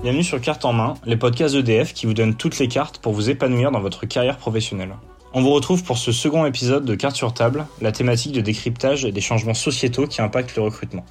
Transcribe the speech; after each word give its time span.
Bienvenue 0.00 0.22
sur 0.22 0.40
Carte 0.40 0.64
en 0.64 0.72
main, 0.72 0.94
les 1.06 1.16
podcasts 1.16 1.56
EDF 1.56 1.92
qui 1.92 2.06
vous 2.06 2.14
donnent 2.14 2.36
toutes 2.36 2.60
les 2.60 2.68
cartes 2.68 2.98
pour 2.98 3.12
vous 3.12 3.30
épanouir 3.30 3.72
dans 3.72 3.80
votre 3.80 4.06
carrière 4.06 4.36
professionnelle. 4.36 4.94
On 5.34 5.42
vous 5.42 5.50
retrouve 5.50 5.82
pour 5.82 5.98
ce 5.98 6.12
second 6.12 6.46
épisode 6.46 6.84
de 6.84 6.94
Carte 6.94 7.16
sur 7.16 7.34
table, 7.34 7.66
la 7.80 7.90
thématique 7.90 8.30
de 8.30 8.40
décryptage 8.40 9.02
des 9.02 9.20
changements 9.20 9.54
sociétaux 9.54 10.06
qui 10.06 10.22
impactent 10.22 10.54
le 10.54 10.62
recrutement. 10.62 11.04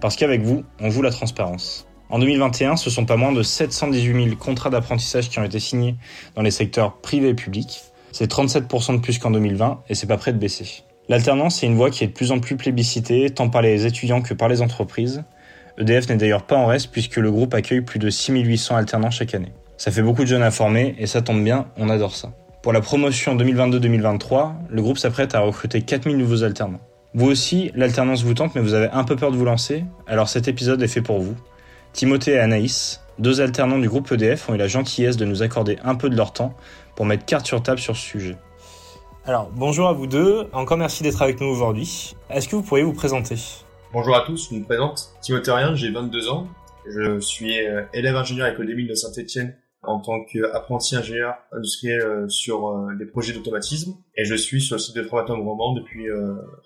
Parce 0.00 0.16
qu'avec 0.16 0.42
vous, 0.42 0.64
on 0.80 0.90
joue 0.90 1.02
la 1.02 1.12
transparence. 1.12 1.86
En 2.10 2.18
2021, 2.18 2.74
ce 2.76 2.90
sont 2.90 3.06
pas 3.06 3.16
moins 3.16 3.30
de 3.30 3.44
718 3.44 4.24
000 4.24 4.36
contrats 4.36 4.70
d'apprentissage 4.70 5.30
qui 5.30 5.38
ont 5.38 5.44
été 5.44 5.60
signés 5.60 5.94
dans 6.34 6.42
les 6.42 6.50
secteurs 6.50 6.96
privés 6.96 7.28
et 7.28 7.34
publics. 7.34 7.80
C'est 8.10 8.28
37% 8.28 8.96
de 8.96 9.00
plus 9.00 9.20
qu'en 9.20 9.30
2020 9.30 9.84
et 9.88 9.94
c'est 9.94 10.08
pas 10.08 10.16
prêt 10.16 10.32
de 10.32 10.38
baisser. 10.38 10.82
L'alternance 11.08 11.62
est 11.62 11.66
une 11.66 11.76
voie 11.76 11.90
qui 11.90 12.02
est 12.02 12.08
de 12.08 12.12
plus 12.12 12.32
en 12.32 12.40
plus 12.40 12.56
plébiscitée 12.56 13.30
tant 13.30 13.48
par 13.48 13.62
les 13.62 13.86
étudiants 13.86 14.20
que 14.20 14.34
par 14.34 14.48
les 14.48 14.62
entreprises. 14.62 15.22
EDF 15.78 16.08
n'est 16.08 16.16
d'ailleurs 16.16 16.44
pas 16.44 16.56
en 16.56 16.66
reste 16.66 16.90
puisque 16.90 17.16
le 17.16 17.30
groupe 17.30 17.54
accueille 17.54 17.80
plus 17.80 17.98
de 17.98 18.10
6800 18.10 18.76
alternants 18.76 19.10
chaque 19.10 19.34
année. 19.34 19.52
Ça 19.76 19.90
fait 19.90 20.02
beaucoup 20.02 20.22
de 20.22 20.28
jeunes 20.28 20.42
à 20.42 20.50
former 20.50 20.94
et 20.98 21.06
ça 21.06 21.22
tombe 21.22 21.42
bien, 21.42 21.66
on 21.76 21.88
adore 21.88 22.14
ça. 22.14 22.32
Pour 22.62 22.72
la 22.72 22.80
promotion 22.80 23.36
2022-2023, 23.36 24.52
le 24.70 24.82
groupe 24.82 24.98
s'apprête 24.98 25.34
à 25.34 25.40
recruter 25.40 25.82
4000 25.82 26.16
nouveaux 26.16 26.44
alternants. 26.44 26.80
Vous 27.14 27.26
aussi, 27.26 27.72
l'alternance 27.74 28.22
vous 28.22 28.34
tente 28.34 28.54
mais 28.54 28.60
vous 28.60 28.74
avez 28.74 28.88
un 28.92 29.04
peu 29.04 29.16
peur 29.16 29.32
de 29.32 29.36
vous 29.36 29.44
lancer 29.44 29.84
Alors 30.06 30.28
cet 30.28 30.48
épisode 30.48 30.82
est 30.82 30.88
fait 30.88 31.02
pour 31.02 31.20
vous. 31.20 31.34
Timothée 31.92 32.32
et 32.32 32.38
Anaïs, 32.38 33.00
deux 33.18 33.40
alternants 33.40 33.78
du 33.78 33.88
groupe 33.88 34.10
EDF, 34.12 34.48
ont 34.48 34.54
eu 34.54 34.58
la 34.58 34.68
gentillesse 34.68 35.16
de 35.16 35.24
nous 35.24 35.42
accorder 35.42 35.78
un 35.84 35.94
peu 35.94 36.08
de 36.08 36.16
leur 36.16 36.32
temps 36.32 36.54
pour 36.94 37.06
mettre 37.06 37.24
carte 37.24 37.46
sur 37.46 37.62
table 37.62 37.80
sur 37.80 37.96
ce 37.96 38.02
sujet. 38.02 38.36
Alors, 39.24 39.50
bonjour 39.54 39.88
à 39.88 39.92
vous 39.92 40.06
deux, 40.06 40.48
encore 40.52 40.78
merci 40.78 41.02
d'être 41.02 41.22
avec 41.22 41.40
nous 41.40 41.46
aujourd'hui. 41.46 42.14
Est-ce 42.30 42.48
que 42.48 42.56
vous 42.56 42.62
pourriez 42.62 42.84
vous 42.84 42.92
présenter? 42.92 43.36
Bonjour 43.92 44.16
à 44.16 44.24
tous, 44.24 44.48
je 44.48 44.54
me 44.54 44.64
présente 44.64 45.10
Timothée 45.20 45.50
Rien, 45.50 45.74
j'ai 45.74 45.90
22 45.90 46.30
ans. 46.30 46.46
Je 46.86 47.20
suis 47.20 47.62
euh, 47.66 47.82
élève 47.92 48.16
ingénieur 48.16 48.50
mines 48.58 48.86
de 48.86 48.94
Saint-Etienne 48.94 49.54
en 49.82 50.00
tant 50.00 50.24
qu'apprenti 50.24 50.96
ingénieur 50.96 51.34
industriel 51.52 52.00
euh, 52.00 52.26
sur 52.26 52.68
euh, 52.68 52.94
des 52.98 53.04
projets 53.04 53.34
d'automatisme 53.34 53.92
et 54.16 54.24
je 54.24 54.34
suis 54.34 54.62
sur 54.62 54.76
le 54.76 54.78
site 54.80 54.96
de 54.96 55.02
formateur 55.02 55.36
Roman 55.36 55.74
depuis 55.74 56.06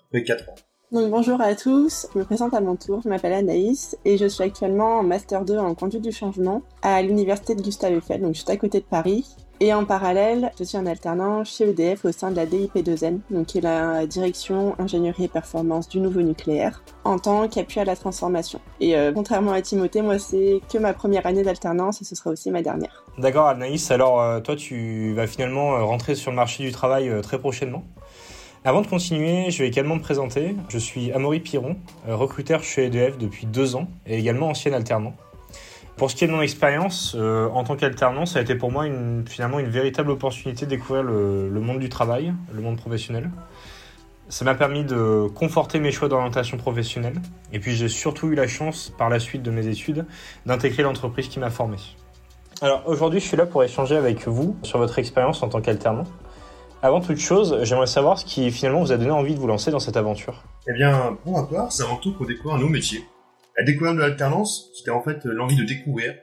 près 0.09 0.21
de 0.21 0.25
4 0.25 0.49
ans. 0.49 0.55
Donc 0.93 1.11
bonjour 1.11 1.41
à 1.41 1.53
tous, 1.53 2.07
je 2.13 2.19
me 2.19 2.23
présente 2.23 2.53
à 2.53 2.61
mon 2.61 2.77
tour, 2.77 3.01
je 3.03 3.09
m'appelle 3.09 3.33
Anaïs 3.33 3.97
et 4.05 4.17
je 4.17 4.25
suis 4.25 4.45
actuellement 4.45 4.99
en 4.99 5.03
Master 5.03 5.43
2 5.43 5.57
en 5.57 5.75
conduite 5.75 6.03
du 6.03 6.13
changement 6.13 6.61
à 6.81 7.01
l'université 7.01 7.55
de 7.55 7.61
Gustave 7.61 7.91
Eiffel, 7.91 8.21
donc 8.21 8.35
juste 8.35 8.49
à 8.49 8.55
côté 8.55 8.79
de 8.79 8.85
Paris. 8.85 9.25
Et 9.59 9.73
en 9.73 9.85
parallèle, 9.85 10.51
je 10.59 10.63
suis 10.63 10.77
en 10.77 10.85
alternant 10.85 11.43
chez 11.43 11.69
EDF 11.69 12.05
au 12.05 12.11
sein 12.11 12.29
de 12.29 12.35
la 12.35 12.45
DIP2N, 12.45 13.21
donc 13.31 13.47
qui 13.47 13.57
est 13.57 13.61
la 13.61 14.05
direction 14.05 14.75
ingénierie 14.77 15.23
et 15.23 15.27
performance 15.27 15.89
du 15.89 15.99
nouveau 15.99 16.21
nucléaire, 16.21 16.83
en 17.03 17.17
tant 17.17 17.47
qu'appui 17.47 17.79
à 17.79 17.85
la 17.85 17.95
transformation. 17.95 18.59
Et 18.79 18.95
euh, 18.95 19.11
contrairement 19.11 19.53
à 19.53 19.61
Timothée, 19.63 20.03
moi 20.03 20.19
c'est 20.19 20.61
que 20.71 20.77
ma 20.77 20.93
première 20.93 21.25
année 21.25 21.41
d'alternance 21.41 22.03
et 22.03 22.05
ce 22.05 22.13
sera 22.13 22.29
aussi 22.29 22.51
ma 22.51 22.61
dernière. 22.61 23.03
D'accord 23.17 23.47
Anaïs, 23.47 23.89
alors 23.89 24.21
euh, 24.21 24.41
toi 24.41 24.55
tu 24.55 25.13
vas 25.15 25.25
finalement 25.25 25.75
euh, 25.75 25.83
rentrer 25.83 26.13
sur 26.13 26.29
le 26.29 26.35
marché 26.35 26.63
du 26.63 26.71
travail 26.71 27.11
très 27.23 27.39
prochainement 27.39 27.83
avant 28.63 28.81
de 28.81 28.87
continuer, 28.87 29.49
je 29.49 29.59
vais 29.59 29.69
également 29.69 29.95
me 29.95 30.01
présenter. 30.01 30.55
Je 30.67 30.77
suis 30.77 31.13
Amaury 31.13 31.39
Piron, 31.39 31.77
recruteur 32.05 32.63
chez 32.63 32.87
EDF 32.87 33.17
depuis 33.17 33.45
deux 33.45 33.77
ans 33.77 33.87
et 34.05 34.17
également 34.17 34.49
ancien 34.49 34.73
alternant. 34.73 35.13
Pour 35.97 36.11
ce 36.11 36.15
qui 36.15 36.25
est 36.25 36.27
de 36.27 36.31
mon 36.31 36.41
expérience, 36.41 37.15
euh, 37.17 37.49
en 37.49 37.63
tant 37.63 37.75
qu'alternant, 37.75 38.27
ça 38.27 38.37
a 38.37 38.41
été 38.43 38.53
pour 38.53 38.71
moi 38.71 38.85
une, 38.85 39.25
finalement 39.27 39.57
une 39.57 39.69
véritable 39.69 40.11
opportunité 40.11 40.65
de 40.65 40.69
découvrir 40.69 41.01
le, 41.01 41.49
monde 41.59 41.79
du 41.79 41.89
travail, 41.89 42.33
le 42.53 42.61
monde 42.61 42.77
professionnel. 42.77 43.31
Ça 44.29 44.45
m'a 44.45 44.53
permis 44.53 44.83
de 44.83 45.27
conforter 45.33 45.79
mes 45.79 45.91
choix 45.91 46.07
d'orientation 46.07 46.57
professionnelle. 46.57 47.19
Et 47.51 47.59
puis 47.59 47.73
j'ai 47.73 47.89
surtout 47.89 48.27
eu 48.27 48.35
la 48.35 48.47
chance, 48.47 48.93
par 48.95 49.09
la 49.09 49.19
suite 49.19 49.41
de 49.41 49.49
mes 49.49 49.67
études, 49.67 50.05
d'intégrer 50.45 50.83
l'entreprise 50.83 51.29
qui 51.29 51.39
m'a 51.39 51.49
formé. 51.49 51.77
Alors 52.61 52.83
aujourd'hui, 52.85 53.19
je 53.19 53.25
suis 53.25 53.37
là 53.37 53.47
pour 53.47 53.63
échanger 53.63 53.95
avec 53.95 54.27
vous 54.27 54.55
sur 54.61 54.77
votre 54.77 54.99
expérience 54.99 55.41
en 55.41 55.49
tant 55.49 55.61
qu'alternant. 55.61 56.05
Avant 56.83 57.01
toute 57.01 57.17
chose, 57.17 57.57
j'aimerais 57.63 57.87
savoir 57.87 58.19
ce 58.19 58.25
qui 58.25 58.51
finalement 58.51 58.81
vous 58.81 58.91
a 58.91 58.97
donné 58.97 59.09
envie 59.09 59.33
de 59.33 59.39
vous 59.39 59.47
lancer 59.47 59.71
dans 59.71 59.79
cette 59.79 59.97
aventure. 59.97 60.43
Eh 60.67 60.73
bien, 60.73 61.17
pour 61.23 61.33
ma 61.33 61.47
part, 61.47 61.71
c'est 61.71 61.81
avant 61.81 61.97
tout 61.97 62.13
pour 62.13 62.27
découvrir 62.27 62.55
un 62.55 62.59
nouveau 62.59 62.73
métier. 62.73 63.03
La 63.57 63.63
découverte 63.63 63.95
de 63.95 64.01
l'alternance, 64.01 64.69
c'était 64.75 64.91
en 64.91 65.01
fait 65.01 65.25
l'envie 65.25 65.55
de 65.55 65.63
découvrir, 65.63 66.13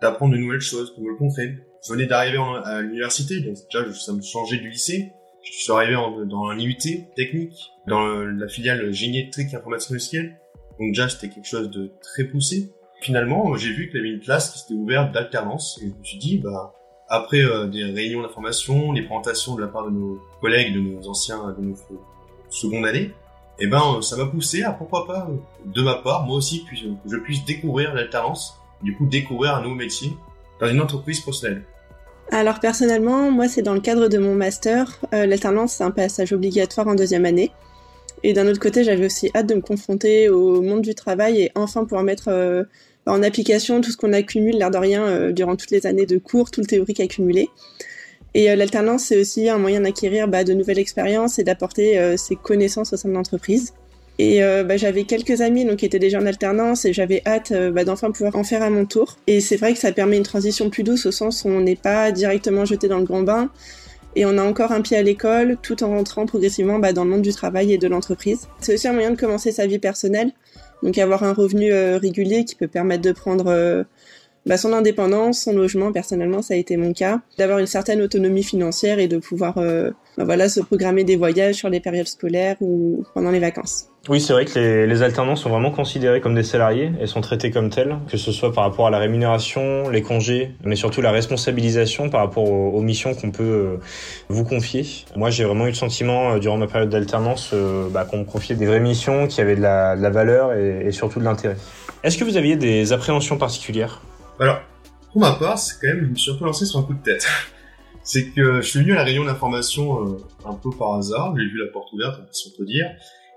d'apprendre 0.00 0.32
de 0.32 0.38
nouvelles 0.38 0.62
choses, 0.62 0.94
pour 0.94 1.06
le 1.06 1.16
concret. 1.16 1.54
Je 1.86 1.92
venais 1.92 2.06
d'arriver 2.06 2.38
à 2.64 2.80
l'université, 2.80 3.40
donc 3.40 3.56
déjà 3.70 3.92
ça 3.92 4.14
me 4.14 4.22
changeait 4.22 4.56
du 4.56 4.70
lycée. 4.70 5.12
Je 5.44 5.52
suis 5.52 5.70
arrivé 5.70 5.94
dans 6.26 6.46
un 6.46 6.58
IUT 6.58 6.76
technique, 7.14 7.54
dans 7.86 8.24
la 8.24 8.48
filiale 8.48 8.90
génie 8.90 9.20
électrique 9.20 9.52
et 9.52 9.56
informatique 9.56 9.90
industrielle. 9.90 10.38
Donc 10.80 10.88
déjà 10.88 11.10
c'était 11.10 11.28
quelque 11.28 11.46
chose 11.46 11.70
de 11.70 11.92
très 12.00 12.24
poussé. 12.24 12.72
Finalement, 13.02 13.54
j'ai 13.56 13.72
vu 13.72 13.88
qu'il 13.88 13.98
y 13.98 14.00
avait 14.00 14.14
une 14.14 14.20
classe 14.20 14.50
qui 14.50 14.58
s'était 14.60 14.74
ouverte 14.74 15.12
d'alternance 15.12 15.78
et 15.82 15.88
je 15.88 15.94
me 15.94 16.04
suis 16.04 16.18
dit, 16.18 16.38
bah 16.38 16.74
après 17.08 17.42
euh, 17.42 17.66
des 17.66 17.84
réunions 17.84 18.22
d'information, 18.22 18.92
les 18.92 19.02
présentations 19.02 19.56
de 19.56 19.60
la 19.60 19.68
part 19.68 19.84
de 19.84 19.90
nos 19.90 20.20
collègues, 20.40 20.74
de 20.74 20.80
nos 20.80 21.06
anciens, 21.06 21.54
de 21.58 21.62
nos 21.62 21.76
secondes 22.48 22.86
années, 22.86 23.12
eh 23.60 23.66
ben 23.66 24.00
ça 24.02 24.16
m'a 24.16 24.26
poussé 24.26 24.62
à 24.62 24.72
pourquoi 24.72 25.06
pas, 25.06 25.28
de 25.64 25.82
ma 25.82 25.96
part, 25.96 26.24
moi 26.26 26.36
aussi, 26.36 26.64
que 26.64 26.76
je 26.76 27.16
puisse 27.16 27.44
découvrir 27.44 27.94
l'alternance, 27.94 28.54
du 28.82 28.94
coup 28.94 29.06
découvrir 29.06 29.54
un 29.54 29.62
nouveau 29.62 29.74
métier 29.74 30.12
dans 30.60 30.68
une 30.68 30.80
entreprise 30.80 31.20
professionnelle. 31.20 31.64
Alors 32.30 32.60
personnellement, 32.60 33.30
moi 33.30 33.48
c'est 33.48 33.62
dans 33.62 33.74
le 33.74 33.80
cadre 33.80 34.08
de 34.08 34.18
mon 34.18 34.34
master. 34.34 34.98
Euh, 35.14 35.26
l'alternance 35.26 35.74
c'est 35.74 35.84
un 35.84 35.90
passage 35.90 36.32
obligatoire 36.32 36.86
en 36.86 36.94
deuxième 36.94 37.24
année. 37.24 37.50
Et 38.22 38.32
d'un 38.32 38.46
autre 38.48 38.58
côté, 38.58 38.82
j'avais 38.84 39.06
aussi 39.06 39.30
hâte 39.34 39.46
de 39.46 39.54
me 39.54 39.60
confronter 39.60 40.28
au 40.28 40.60
monde 40.60 40.82
du 40.82 40.94
travail 40.94 41.40
et 41.40 41.52
enfin 41.54 41.84
pouvoir 41.84 42.02
mettre 42.02 42.28
euh, 42.28 42.64
en 43.06 43.22
application 43.22 43.80
tout 43.80 43.90
ce 43.90 43.96
qu'on 43.96 44.12
accumule, 44.12 44.56
l'air 44.56 44.70
de 44.70 44.78
rien, 44.78 45.06
euh, 45.06 45.32
durant 45.32 45.56
toutes 45.56 45.70
les 45.70 45.86
années 45.86 46.04
de 46.04 46.18
cours, 46.18 46.50
tout 46.50 46.60
le 46.60 46.66
théorique 46.66 47.00
accumulé. 47.00 47.48
Et 48.34 48.50
euh, 48.50 48.56
l'alternance, 48.56 49.04
c'est 49.04 49.20
aussi 49.20 49.48
un 49.48 49.58
moyen 49.58 49.80
d'acquérir 49.80 50.28
bah, 50.28 50.44
de 50.44 50.52
nouvelles 50.52 50.78
expériences 50.78 51.38
et 51.38 51.44
d'apporter 51.44 51.98
euh, 51.98 52.16
ses 52.16 52.36
connaissances 52.36 52.92
au 52.92 52.96
sein 52.96 53.08
de 53.08 53.14
l'entreprise. 53.14 53.72
Et 54.20 54.40
bah, 54.40 54.76
j'avais 54.76 55.04
quelques 55.04 55.42
amis 55.42 55.64
donc, 55.64 55.76
qui 55.76 55.86
étaient 55.86 56.00
déjà 56.00 56.18
en 56.18 56.26
alternance 56.26 56.84
et 56.84 56.92
j'avais 56.92 57.22
hâte 57.24 57.52
bah, 57.72 57.84
d'enfin 57.84 58.10
pouvoir 58.10 58.34
en 58.34 58.42
faire 58.42 58.62
à 58.62 58.68
mon 58.68 58.84
tour. 58.84 59.16
Et 59.28 59.40
c'est 59.40 59.54
vrai 59.54 59.74
que 59.74 59.78
ça 59.78 59.92
permet 59.92 60.16
une 60.16 60.24
transition 60.24 60.70
plus 60.70 60.82
douce 60.82 61.06
au 61.06 61.12
sens 61.12 61.44
où 61.44 61.48
on 61.48 61.60
n'est 61.60 61.76
pas 61.76 62.10
directement 62.10 62.64
jeté 62.64 62.88
dans 62.88 62.98
le 62.98 63.04
grand 63.04 63.22
bain 63.22 63.48
et 64.16 64.26
on 64.26 64.36
a 64.36 64.42
encore 64.42 64.72
un 64.72 64.80
pied 64.80 64.96
à 64.96 65.02
l'école 65.02 65.56
tout 65.62 65.84
en 65.84 65.90
rentrant 65.90 66.26
progressivement 66.26 66.80
dans 66.80 67.04
le 67.04 67.10
monde 67.10 67.22
du 67.22 67.32
travail 67.32 67.72
et 67.72 67.78
de 67.78 67.86
l'entreprise. 67.86 68.48
C'est 68.58 68.74
aussi 68.74 68.88
un 68.88 68.92
moyen 68.92 69.12
de 69.12 69.16
commencer 69.16 69.52
sa 69.52 69.68
vie 69.68 69.78
personnelle 69.78 70.32
donc 70.82 70.98
avoir 70.98 71.22
un 71.22 71.32
revenu 71.32 71.72
euh, 71.72 71.98
régulier 71.98 72.44
qui 72.44 72.54
peut 72.54 72.68
permettre 72.68 73.02
de 73.02 73.12
prendre 73.12 73.46
euh, 73.48 73.84
bah, 74.48 74.56
son 74.56 74.72
indépendance, 74.72 75.42
son 75.42 75.52
logement, 75.52 75.92
personnellement 75.92 76.40
ça 76.40 76.54
a 76.54 76.56
été 76.56 76.78
mon 76.78 76.94
cas, 76.94 77.20
d'avoir 77.36 77.58
une 77.58 77.66
certaine 77.66 78.00
autonomie 78.00 78.42
financière 78.42 78.98
et 78.98 79.06
de 79.06 79.18
pouvoir 79.18 79.58
euh, 79.58 79.90
bah, 80.16 80.24
voilà, 80.24 80.48
se 80.48 80.60
programmer 80.60 81.04
des 81.04 81.16
voyages 81.16 81.56
sur 81.56 81.68
les 81.68 81.80
périodes 81.80 82.08
scolaires 82.08 82.56
ou 82.60 83.04
pendant 83.14 83.30
les 83.30 83.40
vacances. 83.40 83.88
Oui, 84.08 84.22
c'est 84.22 84.32
vrai 84.32 84.46
que 84.46 84.58
les, 84.58 84.86
les, 84.86 85.02
alternants 85.02 85.36
sont 85.36 85.50
vraiment 85.50 85.70
considérés 85.70 86.22
comme 86.22 86.34
des 86.34 86.42
salariés 86.42 86.92
et 86.98 87.06
sont 87.06 87.20
traités 87.20 87.50
comme 87.50 87.68
tels, 87.68 87.98
que 88.10 88.16
ce 88.16 88.32
soit 88.32 88.54
par 88.54 88.64
rapport 88.64 88.86
à 88.86 88.90
la 88.90 88.98
rémunération, 88.98 89.90
les 89.90 90.00
congés, 90.00 90.52
mais 90.64 90.76
surtout 90.76 91.02
la 91.02 91.10
responsabilisation 91.10 92.08
par 92.08 92.22
rapport 92.22 92.50
aux, 92.50 92.80
missions 92.80 93.12
qu'on 93.14 93.30
peut 93.30 93.42
euh, 93.42 93.76
vous 94.30 94.44
confier. 94.44 94.86
Moi, 95.14 95.28
j'ai 95.28 95.44
vraiment 95.44 95.66
eu 95.66 95.70
le 95.70 95.74
sentiment, 95.74 96.32
euh, 96.32 96.38
durant 96.38 96.56
ma 96.56 96.68
période 96.68 96.88
d'alternance, 96.88 97.54
bah, 97.92 98.06
qu'on 98.06 98.18
me 98.18 98.24
confiait 98.24 98.56
des 98.56 98.64
vraies 98.64 98.80
missions 98.80 99.26
qui 99.26 99.42
avaient 99.42 99.56
de 99.56 99.60
la, 99.60 99.94
de 99.94 100.00
la 100.00 100.10
valeur 100.10 100.54
et, 100.54 100.90
surtout 100.90 101.18
de 101.18 101.24
l'intérêt. 101.24 101.56
Est-ce 102.02 102.16
que 102.16 102.24
vous 102.24 102.38
aviez 102.38 102.56
des 102.56 102.94
appréhensions 102.94 103.36
particulières? 103.36 104.00
Alors, 104.40 104.60
pour 105.12 105.20
ma 105.20 105.32
part, 105.32 105.58
c'est 105.58 105.80
quand 105.80 105.94
même, 105.94 106.04
je 106.04 106.10
me 106.10 106.14
suis 106.14 106.30
un 106.30 106.36
peu 106.36 106.44
lancé 106.44 106.64
sur 106.64 106.78
un 106.78 106.82
coup 106.82 106.94
de 106.94 107.02
tête. 107.02 107.26
c'est 108.02 108.30
que 108.30 108.60
je 108.60 108.66
suis 108.66 108.78
venu 108.80 108.92
à 108.92 108.96
la 108.96 109.04
réunion 109.04 109.24
d'information 109.24 110.18
un 110.44 110.54
peu 110.54 110.70
par 110.70 110.94
hasard, 110.94 111.34
j'ai 111.36 111.44
vu 111.44 111.58
la 111.58 111.72
porte 111.72 111.92
ouverte, 111.92 112.20
si 112.32 112.52
on 112.52 112.58
peut 112.58 112.64
dire, 112.64 112.86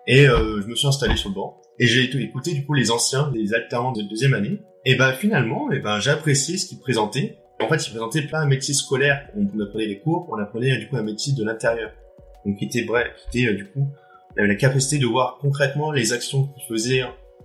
et 0.07 0.27
euh, 0.27 0.61
je 0.61 0.67
me 0.67 0.75
suis 0.75 0.87
installé 0.87 1.15
sur 1.15 1.29
le 1.29 1.35
banc. 1.35 1.61
Et 1.79 1.87
j'ai 1.87 2.03
écouté 2.03 2.53
du 2.53 2.65
coup 2.65 2.73
les 2.73 2.91
anciens, 2.91 3.31
les 3.33 3.53
alternants 3.53 3.91
de 3.91 4.03
deuxième 4.03 4.33
année. 4.33 4.61
Et 4.85 4.95
ben 4.95 5.13
finalement, 5.13 5.71
et 5.71 5.79
ben 5.79 5.99
j'ai 5.99 6.11
apprécié 6.11 6.57
ce 6.57 6.67
qu'ils 6.67 6.79
présentaient. 6.79 7.37
En 7.59 7.67
fait, 7.67 7.85
ils 7.87 7.91
présentaient 7.91 8.23
pas 8.23 8.39
un 8.39 8.47
métier 8.47 8.73
scolaire 8.73 9.27
on 9.35 9.59
apprenait 9.61 9.85
les 9.85 9.99
cours, 9.99 10.27
on 10.31 10.37
apprenait 10.37 10.77
du 10.77 10.87
coup 10.87 10.97
un 10.97 11.03
métier 11.03 11.33
de 11.33 11.43
l'intérieur. 11.43 11.91
Donc 12.45 12.57
qui 12.57 12.65
était 12.65 12.83
vrai, 12.83 13.11
qui 13.31 13.39
était 13.39 13.51
euh, 13.51 13.55
du 13.55 13.67
coup 13.67 13.87
avait 14.37 14.47
la 14.47 14.55
capacité 14.55 14.97
de 14.97 15.05
voir 15.05 15.37
concrètement 15.41 15.91
les 15.91 16.13
actions 16.13 16.47
qu'ils 16.47 16.63
faisaient 16.67 17.03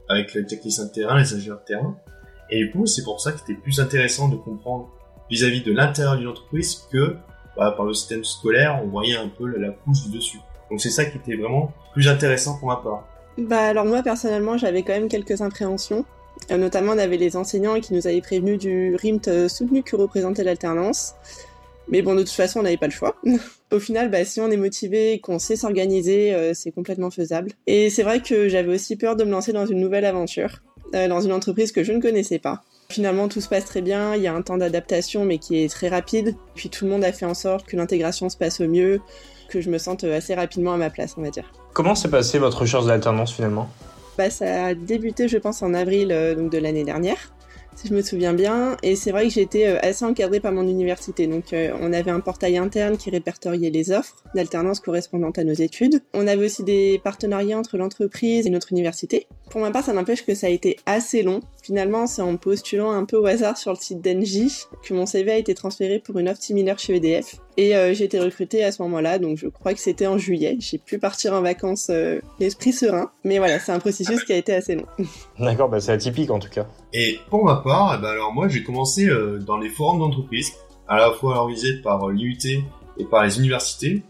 avec 0.09 0.33
les 0.35 0.47
techniciens 0.47 0.85
de 0.85 0.91
terrain, 0.91 1.19
les 1.19 1.35
ingénieurs 1.35 1.61
de 1.61 1.65
terrain. 1.65 1.97
Et 2.51 2.65
du 2.65 2.71
coup, 2.71 2.87
c'est 2.87 3.03
pour 3.03 3.21
ça 3.21 3.33
que 3.33 3.39
c'était 3.39 3.55
plus 3.55 3.81
intéressant 3.81 4.29
de 4.29 4.37
comprendre 4.37 4.89
vis-à-vis 5.31 5.63
de 5.63 5.73
l'intérieur 5.73 6.17
d'une 6.17 6.29
entreprise 6.29 6.87
que 6.91 7.17
bah, 7.57 7.73
par 7.77 7.87
le 7.87 7.95
système 7.95 8.25
scolaire, 8.25 8.81
on 8.85 8.89
voyait 8.89 9.17
un 9.17 9.29
peu 9.29 9.47
la 9.47 9.71
couche 9.71 10.03
du 10.05 10.17
dessus. 10.17 10.39
Donc 10.71 10.81
c'est 10.81 10.91
ça 10.91 11.05
qui 11.05 11.17
était 11.17 11.37
vraiment 11.37 11.73
plus 11.93 12.09
intéressant 12.09 12.59
pour 12.59 12.69
ma 12.69 12.77
part. 12.77 13.05
Bah 13.39 13.69
alors 13.69 13.85
moi 13.85 14.03
personnellement 14.03 14.57
j'avais 14.57 14.83
quand 14.83 14.95
même 14.95 15.09
quelques 15.09 15.41
appréhensions. 15.43 16.05
Euh, 16.51 16.57
notamment 16.59 16.93
on 16.93 16.99
avait 16.99 17.17
les 17.17 17.37
enseignants 17.37 17.81
qui 17.81 17.95
nous 17.95 18.07
avaient 18.07 18.21
prévenu 18.21 18.57
du 18.57 18.95
RIMT 18.97 19.29
euh, 19.29 19.49
soutenu 19.49 19.83
que 19.83 19.97
représentait 19.97 20.45
l'alternance. 20.45 21.15
Mais 21.89 22.03
bon 22.03 22.15
de 22.15 22.21
toute 22.21 22.31
façon 22.31 22.61
on 22.61 22.63
n'avait 22.63 22.77
pas 22.77 22.87
le 22.87 22.93
choix. 22.93 23.17
Au 23.73 23.79
final 23.79 24.11
bah, 24.11 24.25
si 24.25 24.41
on 24.41 24.51
est 24.51 24.57
motivé 24.57 25.21
qu'on 25.21 25.39
sait 25.39 25.57
s'organiser 25.57 26.35
euh, 26.35 26.53
c'est 26.55 26.73
complètement 26.73 27.11
faisable. 27.11 27.53
Et 27.67 27.91
c'est 27.91 28.03
vrai 28.03 28.21
que 28.21 28.49
j'avais 28.49 28.75
aussi 28.75 28.97
peur 28.97 29.17
de 29.17 29.25
me 29.25 29.31
lancer 29.31 29.53
dans 29.53 29.67
une 29.67 29.81
nouvelle 29.81 30.05
aventure, 30.05 30.63
dans 30.93 31.21
une 31.21 31.33
entreprise 31.33 31.73
que 31.73 31.85
je 31.85 31.93
ne 31.93 32.01
connaissais 32.01 32.39
pas. 32.39 32.63
Finalement, 32.89 33.29
tout 33.29 33.41
se 33.41 33.49
passe 33.49 33.65
très 33.65 33.83
bien. 33.83 34.15
Il 34.15 34.23
y 34.23 34.27
a 34.27 34.35
un 34.35 34.43
temps 34.43 34.57
d'adaptation, 34.57 35.25
mais 35.25 35.39
qui 35.39 35.63
est 35.63 35.69
très 35.69 35.89
rapide. 35.89 36.37
Puis 36.55 36.71
tout 36.71 36.85
le 36.85 36.91
monde 36.91 37.05
a 37.05 37.13
fait 37.13 37.27
en 37.27 37.35
sorte 37.35 37.67
que 37.67 37.77
l'intégration 37.77 38.29
se 38.29 38.37
passe 38.37 38.61
au 38.61 38.69
mieux, 38.69 39.01
que 39.49 39.61
je 39.61 39.71
me 39.71 39.79
sente 39.79 40.05
assez 40.05 40.35
rapidement 40.35 40.75
à 40.75 40.77
ma 40.77 40.91
place, 40.91 41.15
on 41.17 41.23
va 41.23 41.31
dire. 41.31 41.53
Comment 41.73 41.95
s'est 41.95 42.09
passée 42.09 42.39
votre 42.39 42.61
recherche 42.61 42.87
d'alternance 42.87 43.33
finalement? 43.33 43.69
Bah, 44.17 44.31
Ça 44.31 44.67
a 44.67 44.75
débuté, 44.75 45.29
je 45.29 45.39
pense, 45.39 45.63
en 45.63 45.75
avril 45.75 46.13
euh, 46.13 46.35
donc 46.35 46.51
de 46.51 46.59
l'année 46.59 46.85
dernière 46.85 47.33
si 47.77 47.89
je 47.89 47.95
me 47.95 48.03
souviens 48.03 48.33
bien. 48.33 48.77
Et 48.83 48.97
c'est 48.97 49.13
vrai 49.13 49.25
que 49.25 49.31
j'étais 49.33 49.67
euh, 49.67 49.79
assez 49.83 50.05
encadrée 50.05 50.41
par 50.41 50.53
mon 50.53 50.67
université. 50.67 51.27
Donc, 51.27 51.53
euh, 51.53 51.73
on 51.81 51.93
avait 51.93 52.11
un 52.11 52.21
portail 52.21 52.57
interne 52.57 52.97
qui 52.97 53.11
répertoriait 53.11 53.71
les 53.71 53.93
offres 53.93 54.17
d'alternance 54.35 54.81
correspondantes 54.81 55.39
à 55.39 55.45
nos 55.45 55.53
études. 55.53 56.03
On 56.15 56.27
avait 56.27 56.47
aussi 56.47 56.65
des 56.65 57.01
partenariats 57.05 57.59
entre 57.59 57.77
l'entreprise 57.77 58.47
et 58.47 58.51
notre 58.51 58.73
université. 58.73 59.27
Pour 59.51 59.61
ma 59.61 59.71
part, 59.71 59.85
ça 59.85 59.93
n'empêche 59.93 60.25
que 60.25 60.35
ça 60.35 60.49
a 60.49 60.51
été 60.51 60.77
assez 60.87 61.23
long. 61.23 61.41
Finalement, 61.67 62.07
c'est 62.07 62.23
en 62.23 62.37
postulant 62.37 62.93
un 62.93 63.05
peu 63.05 63.17
au 63.17 63.27
hasard 63.27 63.57
sur 63.57 63.73
le 63.73 63.77
site 63.77 64.01
d'Engie 64.01 64.67
que 64.85 64.95
mon 64.95 65.05
CV 65.05 65.33
a 65.33 65.37
été 65.37 65.53
transféré 65.53 65.99
pour 65.99 66.17
une 66.17 66.29
offre 66.29 66.41
similaire 66.41 66.79
chez 66.79 66.95
EDF. 66.95 67.41
Et 67.57 67.77
euh, 67.77 67.93
j'ai 67.93 68.05
été 68.05 68.21
recrutée 68.21 68.63
à 68.63 68.71
ce 68.71 68.81
moment-là, 68.83 69.19
donc 69.19 69.37
je 69.37 69.49
crois 69.49 69.75
que 69.75 69.81
c'était 69.81 70.07
en 70.07 70.17
juillet. 70.17 70.59
J'ai 70.61 70.79
pu 70.79 71.01
partir 71.01 71.33
en 71.33 71.43
vacances 71.43 71.89
euh, 71.91 72.21
l'esprit 72.39 72.73
serein. 72.73 73.11
Mais 73.25 73.39
voilà, 73.39 73.59
c'est 73.59 73.73
un 73.73 73.81
processus 73.81 74.23
qui 74.23 74.33
a 74.33 74.37
été 74.37 74.55
assez 74.55 74.77
long. 74.77 74.87
D'accord, 75.41 75.69
bah 75.69 75.81
c'est 75.81 75.91
atypique 75.91 76.31
en 76.31 76.39
tout 76.39 76.51
cas. 76.51 76.69
Et 76.93 77.19
pour 77.31 77.45
ma 77.45 77.57
part, 77.57 78.01
bah 78.01 78.11
alors 78.11 78.33
moi 78.33 78.47
j'ai 78.47 78.63
commencé 78.63 79.09
euh, 79.09 79.41
dans 79.41 79.59
les 79.59 79.69
forums 79.69 79.99
d'entreprise, 79.99 80.53
à 80.87 80.99
la 80.99 81.11
fois 81.11 81.37
organisés 81.39 81.83
par 81.83 82.09
l'IUT 82.11 82.39
et 82.97 83.05
par 83.07 83.25
les 83.25 83.41
universités. 83.41 84.05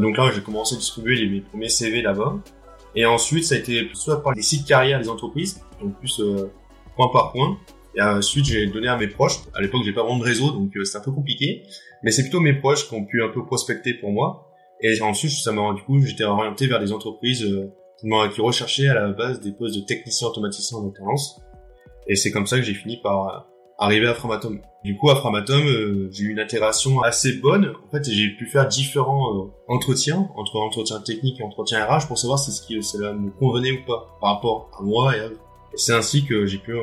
Donc 0.00 0.16
là, 0.16 0.28
j'ai 0.34 0.40
commencé 0.40 0.74
à 0.74 0.78
distribuer 0.78 1.24
mes 1.28 1.40
premiers 1.40 1.68
CV 1.68 2.02
là-bas. 2.02 2.34
Et 2.96 3.06
ensuite, 3.06 3.44
ça 3.44 3.54
a 3.54 3.58
été 3.58 3.88
soit 3.94 4.24
par 4.24 4.32
les 4.32 4.42
sites 4.42 4.66
carrières 4.66 4.98
des 4.98 5.08
entreprises, 5.08 5.60
donc 5.80 5.96
plus 6.00 6.20
point 7.00 7.08
par 7.12 7.32
point. 7.32 7.58
Et 7.96 8.02
ensuite, 8.02 8.44
j'ai 8.44 8.66
donné 8.66 8.88
à 8.88 8.96
mes 8.96 9.08
proches. 9.08 9.38
À 9.54 9.60
l'époque, 9.60 9.82
j'ai 9.84 9.92
pas 9.92 10.02
vraiment 10.02 10.18
de 10.18 10.24
réseau, 10.24 10.52
donc 10.52 10.72
c'est 10.84 10.98
un 10.98 11.00
peu 11.00 11.12
compliqué. 11.12 11.64
Mais 12.02 12.10
c'est 12.10 12.22
plutôt 12.22 12.40
mes 12.40 12.54
proches 12.54 12.88
qui 12.88 12.94
ont 12.94 13.04
pu 13.04 13.22
un 13.22 13.28
peu 13.28 13.44
prospecter 13.44 13.94
pour 13.94 14.10
moi. 14.10 14.46
Et 14.82 15.00
ensuite, 15.02 15.32
ça 15.32 15.52
m'a 15.52 15.74
du 15.74 15.82
coup, 15.82 16.00
j'étais 16.00 16.24
orienté 16.24 16.66
vers 16.66 16.80
des 16.80 16.92
entreprises 16.92 17.44
euh, 17.44 18.28
qui 18.28 18.40
recherchaient 18.40 18.88
à 18.88 18.94
la 18.94 19.08
base 19.08 19.40
des 19.40 19.52
postes 19.52 19.76
de 19.76 19.80
technicien 19.80 20.28
automaticien 20.28 20.78
en 20.78 20.86
alternance. 20.86 21.40
Et 22.06 22.16
c'est 22.16 22.30
comme 22.30 22.46
ça 22.46 22.56
que 22.56 22.62
j'ai 22.62 22.74
fini 22.74 22.98
par 23.02 23.28
euh, 23.28 23.38
arriver 23.78 24.06
à 24.06 24.14
Framatom. 24.14 24.60
Du 24.84 24.96
coup, 24.96 25.10
à 25.10 25.16
Framatom, 25.16 25.66
euh, 25.66 26.08
j'ai 26.12 26.24
eu 26.24 26.30
une 26.30 26.40
intégration 26.40 27.02
assez 27.02 27.34
bonne. 27.34 27.74
En 27.86 27.90
fait, 27.90 28.08
j'ai 28.10 28.30
pu 28.30 28.46
faire 28.46 28.66
différents 28.68 29.50
entretiens, 29.68 30.30
entre 30.36 30.56
entretien 30.56 31.00
technique 31.00 31.40
et 31.40 31.42
entretien 31.42 31.84
RH, 31.84 32.06
pour 32.06 32.18
savoir 32.18 32.38
si 32.38 32.50
ce 32.52 32.62
qui 32.62 32.82
cela 32.82 33.12
me 33.12 33.30
convenait 33.30 33.72
ou 33.72 33.84
pas 33.86 34.16
par 34.20 34.36
rapport 34.36 34.70
à 34.78 34.82
moi 34.82 35.14
et 35.14 35.20
à 35.20 35.28
eux. 35.28 35.38
Et 35.72 35.76
c'est 35.76 35.92
ainsi 35.92 36.24
que 36.24 36.46
j'ai 36.46 36.58
pu 36.58 36.74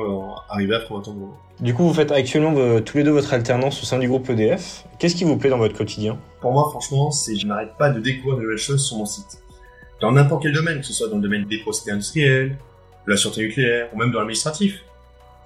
arriver 0.48 0.76
à 0.76 0.80
Framatom. 0.80 1.30
Du 1.60 1.74
coup, 1.74 1.84
vous 1.84 1.94
faites 1.94 2.12
actuellement 2.12 2.80
tous 2.80 2.98
les 2.98 3.04
deux 3.04 3.10
votre 3.10 3.32
alternance 3.34 3.82
au 3.82 3.86
sein 3.86 3.98
du 3.98 4.08
groupe 4.08 4.30
EDF. 4.30 4.84
Qu'est-ce 4.98 5.14
qui 5.14 5.24
vous 5.24 5.36
plaît 5.36 5.50
dans 5.50 5.58
votre 5.58 5.76
quotidien? 5.76 6.18
Pour 6.40 6.52
moi, 6.52 6.68
franchement, 6.70 7.10
c'est 7.10 7.36
je 7.36 7.46
n'arrête 7.46 7.76
pas 7.78 7.90
de 7.90 8.00
découvrir 8.00 8.36
de 8.36 8.42
nouvelles 8.42 8.58
choses 8.58 8.86
sur 8.86 8.96
mon 8.96 9.06
site. 9.06 9.42
Dans 10.00 10.12
n'importe 10.12 10.44
quel 10.44 10.52
domaine, 10.52 10.78
que 10.78 10.86
ce 10.86 10.92
soit 10.92 11.08
dans 11.08 11.16
le 11.16 11.22
domaine 11.22 11.44
des 11.44 11.58
procédés 11.58 11.90
industriels, 11.90 12.56
de 13.06 13.10
la 13.10 13.16
sûreté 13.16 13.42
nucléaire, 13.42 13.88
ou 13.92 13.98
même 13.98 14.12
dans 14.12 14.20
l'administratif. 14.20 14.84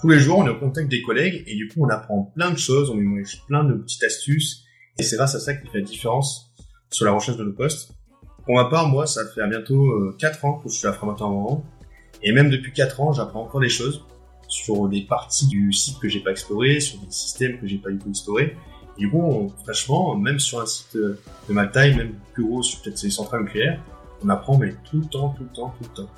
Tous 0.01 0.09
les 0.09 0.19
jours, 0.19 0.39
on 0.39 0.47
est 0.47 0.51
au 0.51 0.59
contact 0.59 0.89
des 0.89 1.01
collègues 1.01 1.45
et 1.47 1.55
du 1.55 1.69
coup, 1.69 1.85
on 1.85 1.89
apprend 1.89 2.31
plein 2.35 2.51
de 2.51 2.59
choses, 2.59 2.91
on 2.91 2.95
mémorise 2.95 3.37
plein 3.47 3.65
de 3.65 3.75
petites 3.75 4.03
astuces. 4.03 4.65
Et 4.99 5.03
c'est 5.03 5.17
grâce 5.17 5.35
à 5.35 5.41
ça 5.41 5.55
qui 5.55 5.69
fait 5.69 5.79
la 5.79 5.85
différence 5.85 6.53
sur 6.91 7.07
la 7.07 7.13
recherche 7.13 7.39
de 7.39 7.45
nos 7.45 7.53
postes. 7.53 7.93
Pour 8.45 8.57
ma 8.57 8.65
part, 8.65 8.89
moi, 8.89 9.07
ça 9.07 9.23
fait 9.33 9.47
bientôt 9.49 10.13
4 10.19 10.45
euh, 10.45 10.49
ans 10.49 10.59
que 10.59 10.69
je 10.69 10.75
suis 10.75 10.89
à 10.89 10.93
Framateur 10.93 11.31
Et 12.23 12.33
même 12.33 12.51
depuis 12.51 12.73
4 12.73 13.01
ans, 13.01 13.13
j'apprends 13.13 13.43
encore 13.43 13.61
des 13.61 13.69
choses 13.69 14.05
sur 14.49 14.89
des 14.89 15.03
parties 15.03 15.47
du 15.47 15.73
site 15.73 15.99
que 15.99 16.09
j'ai 16.09 16.21
pas 16.21 16.31
exploré, 16.31 16.81
sur 16.81 16.99
des 16.99 17.11
systèmes 17.11 17.59
que 17.59 17.67
j'ai 17.67 17.79
pas 17.79 17.91
du 17.91 17.99
tout 17.99 18.11
exploré. 18.11 18.57
Et 18.99 19.01
du 19.01 19.11
coup, 19.11 19.53
franchement, 19.63 20.15
même 20.17 20.39
sur 20.39 20.61
un 20.61 20.67
site 20.67 20.95
de 20.97 21.19
ma 21.49 21.67
taille, 21.67 21.97
même 21.97 22.15
plus 22.35 22.45
gros 22.45 22.63
sur 22.63 22.83
peut-être 22.83 22.99
ces 22.99 23.11
centrales 23.11 23.45
nucléaires, 23.45 23.83
on 24.25 24.29
apprend 24.29 24.59
mais 24.59 24.75
tout 24.91 24.99
le 24.99 25.07
temps, 25.07 25.31
tout 25.31 25.45
le 25.45 25.49
temps, 25.49 25.75
tout 25.79 25.89
le 25.89 26.03
temps. 26.03 26.11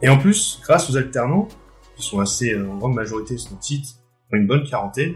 Et 0.00 0.08
en 0.08 0.18
plus, 0.18 0.60
grâce 0.62 0.88
aux 0.90 0.96
alternants, 0.96 1.48
qui 1.96 2.06
sont 2.06 2.20
assez 2.20 2.52
euh, 2.52 2.70
en 2.70 2.76
grande 2.76 2.94
majorité 2.94 3.36
sur 3.36 3.52
notre 3.52 3.64
site, 3.64 3.96
une 4.32 4.46
bonne 4.46 4.64
quarantaine, 4.64 5.14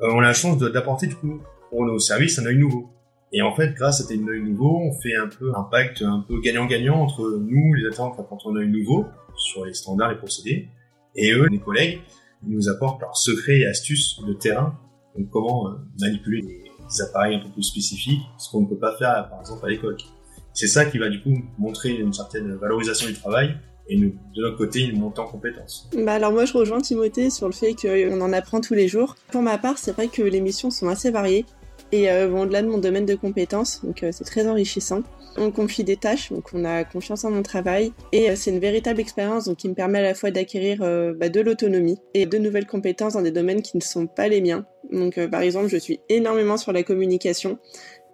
euh, 0.00 0.08
on 0.12 0.20
a 0.20 0.22
la 0.22 0.32
chance 0.32 0.58
d'apporter 0.58 1.06
du 1.06 1.16
coup 1.16 1.40
pour 1.68 1.84
nos 1.84 1.98
services 1.98 2.38
un 2.38 2.46
œil 2.46 2.56
nouveau. 2.56 2.90
Et 3.32 3.42
en 3.42 3.54
fait, 3.54 3.74
grâce 3.74 4.00
à 4.00 4.04
cet 4.04 4.10
œil 4.10 4.42
nouveau, 4.42 4.76
on 4.76 4.92
fait 4.92 5.14
un 5.14 5.28
peu 5.28 5.52
un 5.54 5.62
pacte 5.62 6.02
un 6.02 6.24
peu 6.26 6.40
gagnant-gagnant 6.40 7.00
entre 7.00 7.38
nous, 7.40 7.74
les 7.74 7.86
alternants 7.86 8.10
qui 8.12 8.20
apportent 8.20 8.46
un 8.46 8.56
œil 8.56 8.68
nouveau 8.68 9.06
sur 9.36 9.64
les 9.64 9.74
standards, 9.74 10.10
les 10.10 10.18
procédés, 10.18 10.68
et 11.14 11.32
eux, 11.32 11.46
les 11.46 11.60
collègues, 11.60 12.00
ils 12.46 12.54
nous 12.54 12.68
apportent 12.68 13.00
leurs 13.00 13.16
secrets 13.16 13.60
et 13.60 13.66
astuces 13.66 14.20
de 14.26 14.32
terrain, 14.32 14.78
donc 15.16 15.28
comment 15.30 15.68
euh, 15.68 15.74
manipuler 16.00 16.42
des 16.42 17.02
appareils 17.02 17.36
un 17.36 17.40
peu 17.40 17.50
plus 17.50 17.62
spécifiques, 17.62 18.22
ce 18.38 18.50
qu'on 18.50 18.62
ne 18.62 18.66
peut 18.66 18.78
pas 18.78 18.96
faire 18.96 19.28
par 19.28 19.40
exemple 19.40 19.64
à 19.66 19.68
l'école. 19.68 19.96
C'est 20.52 20.66
ça 20.66 20.84
qui 20.84 20.98
va 20.98 21.08
du 21.08 21.20
coup 21.20 21.34
montrer 21.58 21.90
une 21.90 22.12
certaine 22.12 22.54
valorisation 22.56 23.06
du 23.06 23.14
travail 23.14 23.56
et 23.88 23.96
de 23.96 24.12
notre 24.36 24.56
côté 24.56 24.84
une 24.84 25.00
montée 25.00 25.20
en 25.20 25.26
compétences. 25.26 25.88
Bah 25.96 26.14
alors 26.14 26.32
moi 26.32 26.44
je 26.44 26.52
rejoins 26.52 26.80
Timothée 26.80 27.30
sur 27.30 27.46
le 27.46 27.52
fait 27.52 27.74
qu'on 27.74 28.20
en 28.20 28.32
apprend 28.32 28.60
tous 28.60 28.74
les 28.74 28.88
jours. 28.88 29.16
Pour 29.30 29.42
ma 29.42 29.58
part, 29.58 29.78
c'est 29.78 29.92
vrai 29.92 30.08
que 30.08 30.22
les 30.22 30.40
missions 30.40 30.70
sont 30.70 30.88
assez 30.88 31.10
variées 31.10 31.44
et 31.92 32.10
euh, 32.10 32.30
au-delà 32.30 32.62
de 32.62 32.68
mon 32.68 32.78
domaine 32.78 33.06
de 33.06 33.14
compétences, 33.14 33.84
donc 33.84 34.02
euh, 34.02 34.10
c'est 34.12 34.24
très 34.24 34.46
enrichissant. 34.46 35.02
On 35.36 35.50
confie 35.50 35.84
des 35.84 35.96
tâches, 35.96 36.30
donc 36.32 36.48
on 36.52 36.64
a 36.64 36.84
confiance 36.84 37.24
en 37.24 37.30
mon 37.30 37.42
travail 37.42 37.92
et 38.12 38.30
euh, 38.30 38.34
c'est 38.36 38.50
une 38.50 38.58
véritable 38.58 39.00
expérience 39.00 39.50
qui 39.56 39.68
me 39.68 39.74
permet 39.74 39.98
à 40.00 40.02
la 40.02 40.14
fois 40.14 40.30
d'acquérir 40.30 40.78
bah, 41.16 41.28
de 41.28 41.40
l'autonomie 41.40 41.98
et 42.14 42.26
de 42.26 42.38
nouvelles 42.38 42.66
compétences 42.66 43.14
dans 43.14 43.22
des 43.22 43.30
domaines 43.30 43.62
qui 43.62 43.76
ne 43.76 43.82
sont 43.82 44.06
pas 44.06 44.28
les 44.28 44.40
miens. 44.40 44.64
Donc 44.92 45.24
par 45.28 45.40
exemple, 45.42 45.68
je 45.68 45.76
suis 45.76 46.00
énormément 46.08 46.56
sur 46.56 46.72
la 46.72 46.82
communication 46.82 47.58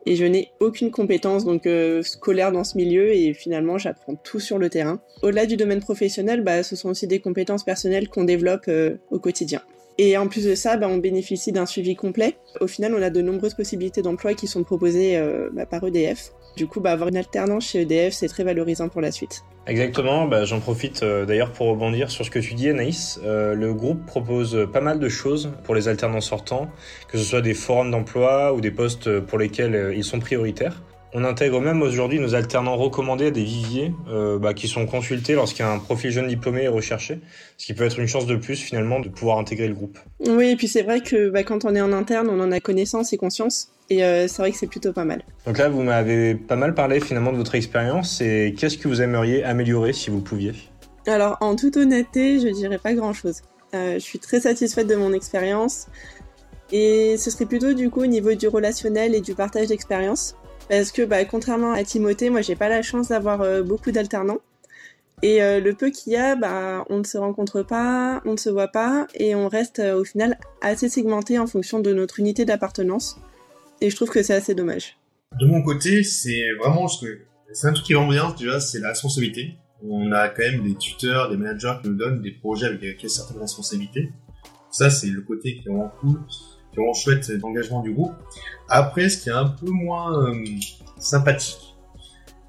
et 0.05 0.15
je 0.15 0.25
n'ai 0.25 0.51
aucune 0.61 0.91
compétence 0.91 1.45
donc 1.45 1.67
scolaire 2.03 2.53
dans 2.53 2.65
ce 2.65 2.77
milieu 2.77 3.13
et 3.13 3.33
finalement 3.33 3.79
j'apprends 3.79 4.15
tout 4.15 4.41
sur 4.41 4.59
le 4.59 4.69
terrain. 4.69 5.01
Au-delà 5.23 5.47
du 5.47 5.57
domaine 5.57 5.81
professionnel, 5.81 6.43
bah, 6.43 6.63
ce 6.63 6.77
sont 6.77 6.91
aussi 6.91 7.07
des 7.07 7.21
compétences 7.21 7.65
personnelles 7.65 8.09
qu'on 8.09 8.25
développe 8.25 8.71
au 9.11 9.19
quotidien. 9.19 9.63
Et 9.99 10.17
en 10.19 10.29
plus 10.29 10.45
de 10.45 10.55
ça, 10.55 10.77
bah, 10.77 10.89
on 10.91 10.99
bénéficie 10.99 11.53
d'un 11.53 11.65
suivi 11.65 11.97
complet. 11.97 12.37
Au 12.61 12.67
final, 12.67 12.95
on 12.95 13.03
a 13.03 13.11
de 13.11 13.23
nombreuses 13.23 13.55
possibilités 13.55 14.03
d'emploi 14.03 14.35
qui 14.35 14.47
sont 14.47 14.63
proposées 14.63 15.17
euh, 15.17 15.49
bah, 15.53 15.65
par 15.65 15.85
EDF. 15.85 16.33
Du 16.57 16.67
coup, 16.67 16.81
bah, 16.81 16.93
avoir 16.93 17.09
une 17.09 17.17
alternance 17.17 17.69
chez 17.69 17.83
EDF, 17.83 18.13
c'est 18.13 18.29
très 18.29 18.45
valorisant 18.45 18.89
pour 18.89 19.01
la 19.01 19.11
suite. 19.11 19.43
Exactement, 19.67 20.31
j'en 20.45 20.61
profite 20.61 21.03
euh, 21.03 21.25
d'ailleurs 21.25 21.51
pour 21.51 21.67
rebondir 21.67 22.11
sur 22.11 22.25
ce 22.25 22.31
que 22.31 22.39
tu 22.39 22.55
dis 22.55 22.69
Anaïs. 22.69 23.19
Euh, 23.25 23.55
le 23.55 23.75
groupe 23.75 24.07
propose 24.07 24.69
pas 24.73 24.81
mal 24.81 25.01
de 25.01 25.09
choses 25.09 25.51
pour 25.65 25.75
les 25.75 25.89
alternants 25.89 26.21
sortants, 26.21 26.71
que 27.09 27.19
ce 27.19 27.25
soit 27.25 27.41
des 27.41 27.55
forums 27.55 27.91
d'emploi 27.91 28.53
ou 28.55 28.61
des 28.61 28.71
postes 28.71 29.19
pour 29.21 29.39
lesquels 29.39 29.93
ils 29.97 30.05
sont 30.05 30.21
prioritaires. 30.21 30.83
On 31.19 31.25
intègre 31.25 31.63
même 31.63 31.81
aujourd'hui 31.81 32.21
nos 32.21 32.35
alternants 32.35 32.77
recommandés 32.77 33.29
à 33.29 33.31
des 33.31 33.43
viviers 33.43 33.95
euh, 34.07 34.39
bah, 34.39 34.53
qui 34.53 34.69
sont 34.69 34.85
consultés 34.85 35.33
lorsqu'il 35.33 35.65
y 35.65 35.67
a 35.67 35.73
un 35.73 35.79
profil 35.79 36.11
jeune 36.11 36.29
diplômé 36.29 36.69
recherché, 36.69 37.21
ce 37.57 37.65
qui 37.65 37.73
peut 37.73 37.85
être 37.85 37.99
une 37.99 38.07
chance 38.07 38.27
de 38.27 38.37
plus 38.37 38.61
finalement 38.61 39.01
de 39.01 39.09
pouvoir 39.09 39.39
intégrer 39.39 39.67
le 39.67 39.73
groupe. 39.73 39.99
Oui, 40.21 40.51
et 40.51 40.57
puis 40.57 40.69
c'est 40.69 40.83
vrai 40.83 41.01
que 41.01 41.31
bah, 41.31 41.43
quand 41.43 41.65
on 41.65 41.75
est 41.75 41.81
en 41.81 41.95
interne, 41.95 42.29
on 42.29 42.39
en 42.39 42.53
a 42.53 42.61
connaissance 42.61 43.15
et 43.15 43.17
conscience, 43.17 43.71
et 43.89 44.05
euh, 44.05 44.29
c'est 44.29 44.43
vrai 44.43 44.51
que 44.51 44.59
c'est 44.59 44.67
plutôt 44.67 44.93
pas 44.93 45.07
mal. 45.07 45.23
Donc 45.47 45.57
là, 45.57 45.71
vous 45.71 45.83
m'avez 45.83 46.35
pas 46.35 46.57
mal 46.57 46.75
parlé 46.75 47.01
finalement 47.01 47.33
de 47.33 47.39
votre 47.39 47.55
expérience, 47.55 48.21
et 48.21 48.55
qu'est-ce 48.55 48.77
que 48.77 48.87
vous 48.87 49.01
aimeriez 49.01 49.43
améliorer 49.43 49.95
si 49.95 50.11
vous 50.11 50.21
pouviez? 50.21 50.53
Alors 51.07 51.39
en 51.41 51.57
toute 51.57 51.79
honnêteté, 51.79 52.41
je 52.41 52.49
dirais 52.49 52.77
pas 52.77 52.93
grand-chose. 52.93 53.41
Euh, 53.75 53.95
je 53.95 54.01
suis 54.01 54.19
très 54.19 54.41
satisfaite 54.41 54.87
de 54.87 54.97
mon 54.97 55.15
expérience. 55.15 55.87
Et 56.73 57.17
ce 57.17 57.31
serait 57.31 57.47
plutôt 57.47 57.73
du 57.73 57.89
coup 57.89 58.03
au 58.03 58.07
niveau 58.07 58.35
du 58.35 58.49
relationnel 58.49 59.15
et 59.15 59.23
du 59.23 59.35
partage 59.35 59.69
d'expérience. 59.69 60.37
Parce 60.69 60.91
que 60.91 61.03
bah, 61.03 61.25
contrairement 61.25 61.73
à 61.73 61.85
Timothée, 61.85 62.31
moi 62.31 62.41
j'ai 62.41 62.57
pas 62.57 62.69
la 62.69 62.83
chance 62.83 63.09
d'avoir 63.09 63.43
euh, 63.43 63.63
beaucoup 63.63 63.93
d'alternants. 63.93 64.41
Et 65.23 65.43
euh, 65.43 65.61
le 65.61 65.73
peu 65.73 65.91
qu'il 65.91 66.13
y 66.13 66.17
a, 66.17 66.37
bah, 66.37 66.85
on 66.91 66.99
ne 66.99 67.05
se 67.05 67.17
rencontre 67.17 67.63
pas, 67.63 68.21
on 68.27 68.33
ne 68.33 68.37
se 68.37 68.51
voit 68.51 68.69
pas, 68.69 69.07
et 69.15 69.35
on 69.35 69.49
reste 69.49 69.79
euh, 69.79 69.99
au 69.99 70.05
final 70.05 70.39
assez 70.61 70.89
segmenté 70.89 71.39
en 71.39 71.47
fonction 71.47 71.81
de 71.81 71.95
notre 71.95 72.21
unité 72.21 72.45
d'appartenance. 72.45 73.19
Et 73.81 73.89
je 73.89 73.97
trouve 73.97 74.11
que 74.11 74.23
c'est 74.23 74.35
assez 74.35 74.55
dommage. 74.55 74.99
De 75.41 75.47
mon 75.47 75.63
côté, 75.63 76.03
c'est 76.03 76.53
vraiment 76.59 76.89
ce 76.89 77.07
que 77.07 77.19
c'est 77.53 77.69
un 77.69 77.73
truc 77.73 77.87
qui 77.87 77.95
rend 77.95 78.09
bien 78.09 78.35
déjà, 78.39 78.61
c'est 78.61 78.81
la 78.81 78.89
responsabilité. 78.89 79.55
On 79.83 80.13
a 80.13 80.29
quand 80.29 80.43
même 80.43 80.63
des 80.65 80.75
tuteurs, 80.75 81.31
des 81.31 81.37
managers 81.37 81.75
qui 81.83 81.89
nous 81.89 81.97
donnent 81.97 82.21
des 82.21 82.33
projets 82.33 82.67
avec, 82.67 82.83
avec 82.83 83.11
certaines 83.11 83.41
responsabilités. 83.41 84.11
Ça, 84.71 84.91
c'est 84.91 85.07
le 85.07 85.23
côté 85.23 85.55
qui 85.55 85.61
est 85.61 85.71
vraiment 85.71 85.93
cool 86.01 86.21
vraiment 86.77 86.95
chouette 86.95 87.29
l'engagement 87.43 87.83
du 87.83 87.93
groupe. 87.93 88.15
Après, 88.69 89.09
ce 89.09 89.23
qui 89.23 89.29
est 89.29 89.33
un 89.33 89.49
peu 89.49 89.71
moins 89.71 90.29
euh, 90.29 90.45
sympathique, 90.99 91.77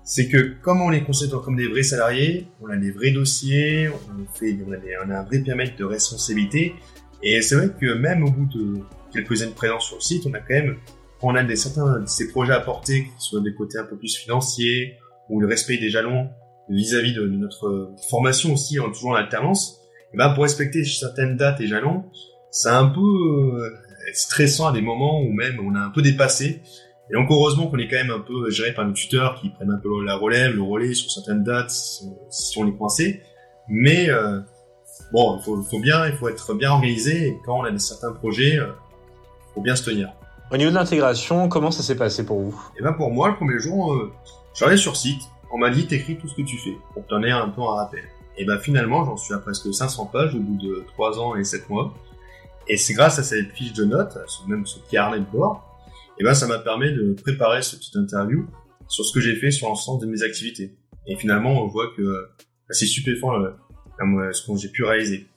c'est 0.03 0.29
que 0.29 0.55
comme 0.61 0.81
on 0.81 0.89
les 0.89 1.03
considère 1.03 1.41
comme 1.41 1.57
des 1.57 1.67
vrais 1.67 1.83
salariés, 1.83 2.47
on 2.61 2.69
a 2.69 2.77
des 2.77 2.91
vrais 2.91 3.11
dossiers, 3.11 3.89
on, 3.89 4.37
fait, 4.37 4.57
on, 4.65 4.71
a, 5.11 5.19
un 5.19 5.23
vrai 5.23 5.39
périmètre 5.39 5.75
de 5.75 5.83
responsabilité, 5.83 6.75
et 7.21 7.41
c'est 7.41 7.55
vrai 7.55 7.69
que 7.79 7.93
même 7.93 8.23
au 8.23 8.31
bout 8.31 8.45
de 8.45 8.79
quelques 9.11 9.41
années 9.41 9.51
de 9.51 9.55
présence 9.55 9.85
sur 9.85 9.97
le 9.97 10.01
site, 10.01 10.25
on 10.25 10.33
a 10.33 10.39
quand 10.39 10.53
même, 10.53 10.77
on 11.21 11.35
a 11.35 11.43
des 11.43 11.55
certains 11.55 11.99
de 11.99 12.07
ces 12.07 12.29
projets 12.29 12.53
à 12.53 12.61
porter, 12.61 13.03
qui 13.03 13.25
sont 13.25 13.41
des 13.41 13.53
côtés 13.53 13.79
un 13.79 13.83
peu 13.83 13.97
plus 13.97 14.15
financiers, 14.15 14.95
ou 15.29 15.41
le 15.41 15.47
respect 15.47 15.77
des 15.77 15.89
jalons 15.89 16.29
vis-à-vis 16.69 17.13
de, 17.13 17.27
notre 17.27 17.91
formation 18.09 18.53
aussi, 18.53 18.79
en 18.79 18.89
toujours 18.89 19.11
en 19.11 19.15
alternance, 19.15 19.81
Et 20.13 20.17
ben 20.17 20.29
pour 20.33 20.43
respecter 20.43 20.85
certaines 20.85 21.35
dates 21.35 21.59
et 21.59 21.67
jalons, 21.67 22.05
c'est 22.49 22.69
un 22.69 22.87
peu 22.87 23.01
euh, 23.01 23.69
stressant 24.13 24.67
à 24.67 24.71
des 24.71 24.81
moments 24.81 25.21
où 25.21 25.31
même 25.31 25.59
on 25.63 25.75
a 25.75 25.79
un 25.79 25.89
peu 25.89 26.01
dépassé. 26.01 26.61
Et 27.09 27.13
donc 27.13 27.27
heureusement 27.29 27.67
qu'on 27.67 27.77
est 27.77 27.87
quand 27.87 27.97
même 27.97 28.11
un 28.11 28.19
peu 28.19 28.49
géré 28.49 28.73
par 28.73 28.85
nos 28.85 28.93
tuteurs 28.93 29.39
qui 29.39 29.49
prennent 29.49 29.71
un 29.71 29.79
peu 29.79 30.03
la 30.03 30.15
relève, 30.15 30.53
le 30.53 30.61
relais 30.61 30.93
sur 30.93 31.09
certaines 31.09 31.43
dates 31.43 31.71
si 31.71 32.57
on 32.57 32.67
est 32.67 32.75
coincé. 32.75 33.21
Mais 33.69 34.09
euh, 34.09 34.39
bon, 35.11 35.37
il 35.37 35.43
faut, 35.43 35.61
faut, 35.63 35.79
bien, 35.79 36.07
il 36.07 36.13
faut 36.13 36.29
être 36.29 36.53
bien 36.53 36.71
organisé 36.71 37.27
et 37.27 37.37
quand 37.45 37.59
on 37.59 37.63
a 37.63 37.71
des 37.71 37.79
certains 37.79 38.11
projets, 38.11 38.53
il 38.53 38.59
euh, 38.59 38.71
faut 39.53 39.61
bien 39.61 39.75
se 39.75 39.89
tenir. 39.89 40.09
Au 40.51 40.57
niveau 40.57 40.69
de 40.69 40.75
l'intégration, 40.75 41.49
comment 41.49 41.71
ça 41.71 41.83
s'est 41.83 41.97
passé 41.97 42.25
pour 42.25 42.39
vous? 42.39 42.69
Et 42.75 42.79
eh 42.79 42.83
ben 42.83 42.93
pour 42.93 43.11
moi, 43.11 43.29
le 43.29 43.35
premier 43.35 43.59
jour, 43.59 43.93
euh, 43.93 44.11
j'allais 44.53 44.77
sur 44.77 44.95
site. 44.95 45.21
On 45.51 45.57
m'a 45.57 45.69
dit 45.69 45.87
t'écris 45.87 46.17
tout 46.17 46.27
ce 46.27 46.35
que 46.35 46.41
tu 46.41 46.57
fais 46.57 46.77
pour 46.93 47.05
t'en 47.07 47.21
un 47.21 47.49
peu 47.49 47.61
un 47.61 47.75
rappel. 47.75 48.03
Et 48.37 48.45
ben 48.45 48.57
finalement, 48.57 49.03
j'en 49.03 49.17
suis 49.17 49.33
à 49.33 49.39
presque 49.39 49.73
500 49.73 50.05
pages 50.05 50.35
au 50.35 50.39
bout 50.39 50.57
de 50.57 50.85
3 50.93 51.19
ans 51.19 51.35
et 51.35 51.43
7 51.43 51.69
mois. 51.69 51.93
Et 52.69 52.77
c'est 52.77 52.93
grâce 52.93 53.19
à 53.19 53.23
cette 53.23 53.51
fiche 53.53 53.73
de 53.73 53.85
notes, 53.85 54.17
même 54.47 54.65
ce 54.65 54.79
carnet 54.91 55.19
de 55.19 55.25
bord, 55.25 55.63
et 56.19 56.23
ben 56.23 56.33
ça 56.33 56.47
m'a 56.47 56.59
permis 56.59 56.91
de 56.93 57.13
préparer 57.21 57.61
ce 57.61 57.75
petit 57.75 57.97
interview 57.97 58.47
sur 58.87 59.05
ce 59.05 59.13
que 59.13 59.19
j'ai 59.19 59.35
fait 59.35 59.51
sur 59.51 59.67
l'ensemble 59.67 60.01
de 60.01 60.07
mes 60.07 60.23
activités. 60.23 60.75
Et 61.05 61.15
finalement, 61.15 61.61
on 61.63 61.67
voit 61.67 61.91
que 61.95 62.01
bah, 62.01 62.71
c'est 62.71 62.85
stupéfiant 62.85 63.31
ce 63.99 64.45
que 64.45 64.57
j'ai 64.57 64.69
pu 64.69 64.83
réaliser. 64.83 65.27